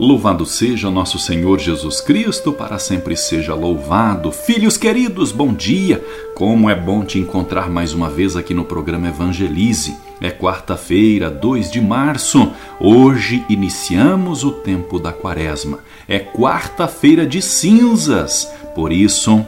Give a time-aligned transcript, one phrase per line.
[0.00, 4.32] Louvado seja nosso Senhor Jesus Cristo, para sempre seja louvado.
[4.32, 6.02] Filhos queridos, bom dia!
[6.34, 9.94] Como é bom te encontrar mais uma vez aqui no programa Evangelize.
[10.18, 12.50] É quarta-feira, 2 de março.
[12.80, 15.80] Hoje iniciamos o tempo da quaresma.
[16.08, 18.50] É quarta-feira de cinzas.
[18.74, 19.44] Por isso,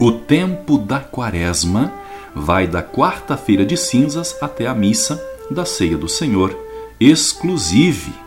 [0.00, 1.92] o tempo da quaresma
[2.34, 6.58] vai da quarta-feira de cinzas até a missa da ceia do Senhor,
[6.98, 8.24] exclusive.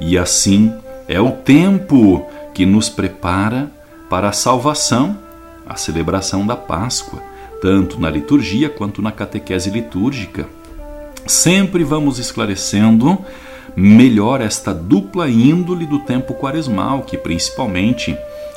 [0.00, 0.72] E assim
[1.08, 3.70] é o tempo que nos prepara
[4.08, 5.18] para a salvação,
[5.66, 7.22] a celebração da Páscoa,
[7.60, 10.46] tanto na liturgia quanto na catequese litúrgica.
[11.26, 13.18] Sempre vamos esclarecendo
[13.74, 18.16] melhor esta dupla índole do tempo quaresmal, que principalmente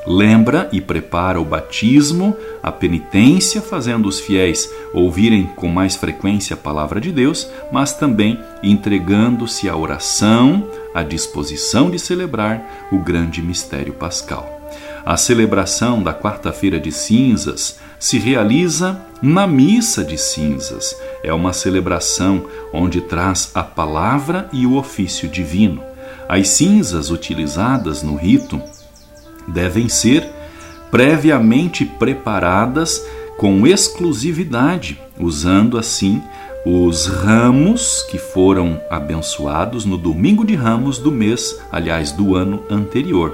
[0.10, 6.58] lembra e prepara o batismo, a penitência, fazendo os fiéis ouvirem com mais frequência a
[6.58, 13.94] palavra de Deus, mas também entregando-se à oração, à disposição de celebrar o grande mistério
[13.94, 14.60] pascal.
[15.06, 20.96] A celebração da quarta-feira de cinzas se realiza na missa de cinzas.
[21.24, 25.84] É uma celebração onde traz a palavra e o ofício divino.
[26.28, 28.62] As cinzas utilizadas no rito
[29.50, 30.28] devem ser
[30.92, 33.06] previamente preparadas
[33.38, 36.22] com exclusividade, usando assim
[36.66, 43.34] os ramos que foram abençoados no domingo de ramos do mês, aliás, do ano anterior.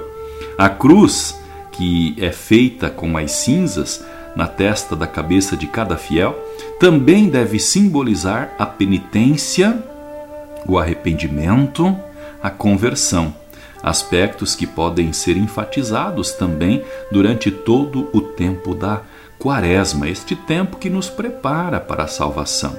[0.56, 1.38] A cruz,
[1.72, 4.04] que é feita com as cinzas,
[4.36, 6.38] na testa da cabeça de cada fiel,
[6.78, 9.82] também deve simbolizar a penitência,
[10.66, 11.96] o arrependimento,
[12.42, 13.34] a conversão,
[13.82, 19.02] aspectos que podem ser enfatizados também durante todo o tempo da
[19.38, 22.78] Quaresma, este tempo que nos prepara para a salvação.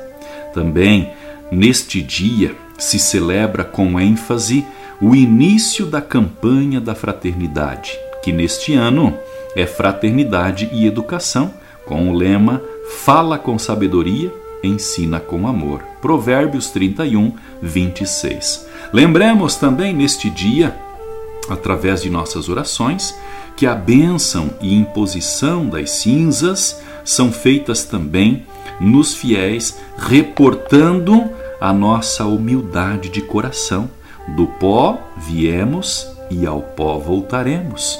[0.53, 1.12] Também
[1.52, 4.66] neste dia se celebra com ênfase
[5.00, 9.18] o início da campanha da fraternidade, que neste ano
[9.56, 11.53] é fraternidade e educação,
[11.86, 15.84] com o lema Fala com sabedoria, ensina com amor.
[16.02, 18.66] Provérbios 31, 26.
[18.94, 20.75] Lembremos também neste dia,
[21.50, 23.16] através de nossas orações,
[23.56, 28.46] que a bênção e imposição das cinzas são feitas também
[28.80, 31.24] nos fiéis, reportando
[31.59, 33.90] a nossa humildade de coração.
[34.36, 37.97] Do pó viemos e ao pó voltaremos.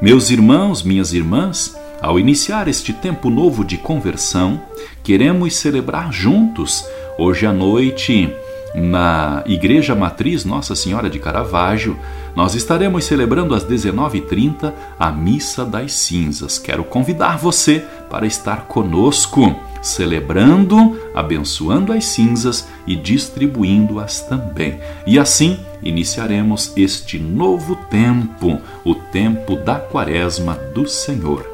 [0.00, 4.60] Meus irmãos, minhas irmãs, ao iniciar este tempo novo de conversão,
[5.02, 6.84] queremos celebrar juntos,
[7.16, 8.30] hoje à noite,
[8.74, 11.96] na Igreja Matriz Nossa Senhora de Caravaggio,
[12.34, 16.58] nós estaremos celebrando às 19h30 a Missa das Cinzas.
[16.58, 24.80] Quero convidar você para estar conosco, celebrando, abençoando as cinzas e distribuindo-as também.
[25.06, 31.46] E assim iniciaremos este novo tempo, o tempo da Quaresma do Senhor.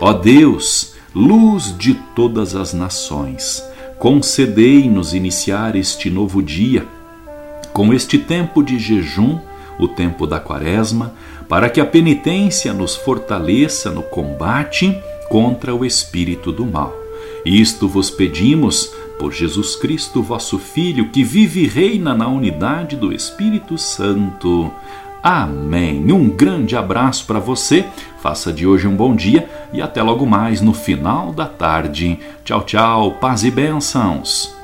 [0.00, 3.62] Ó Deus, luz de todas as nações,
[3.98, 6.86] concedei-nos iniciar este novo dia
[7.74, 9.38] com este tempo de jejum,
[9.78, 11.12] o tempo da Quaresma,
[11.48, 14.98] para que a penitência nos fortaleça no combate
[15.28, 16.94] contra o espírito do mal.
[17.44, 23.12] Isto vos pedimos por Jesus Cristo, vosso Filho, que vive e reina na unidade do
[23.12, 24.72] Espírito Santo.
[25.22, 26.12] Amém.
[26.12, 27.84] Um grande abraço para você.
[28.20, 32.18] Faça de hoje um bom dia e até logo mais no final da tarde.
[32.44, 33.12] Tchau, tchau.
[33.12, 34.63] Paz e bênçãos.